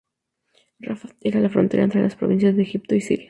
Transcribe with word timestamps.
Rafah 0.81 1.13
era 1.21 1.39
la 1.39 1.47
frontera 1.51 1.83
entre 1.83 2.01
las 2.01 2.15
provincias 2.15 2.55
de 2.55 2.63
Egipto 2.63 2.95
y 2.95 3.01
Siria. 3.01 3.19